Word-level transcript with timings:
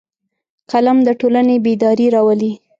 قلم 0.71 0.97
د 1.07 1.09
ټولنې 1.19 1.55
بیداري 1.65 2.07
راولي 2.15 2.51